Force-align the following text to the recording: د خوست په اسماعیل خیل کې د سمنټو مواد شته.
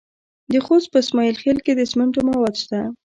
د 0.51 0.53
خوست 0.65 0.87
په 0.91 0.97
اسماعیل 1.03 1.35
خیل 1.41 1.57
کې 1.65 1.73
د 1.75 1.81
سمنټو 1.91 2.21
مواد 2.29 2.55
شته. 2.63 2.79